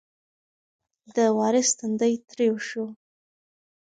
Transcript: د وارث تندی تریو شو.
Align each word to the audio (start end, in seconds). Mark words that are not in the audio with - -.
د 1.15 1.17
وارث 1.37 1.69
تندی 1.79 2.13
تریو 2.27 2.55
شو. 2.67 2.85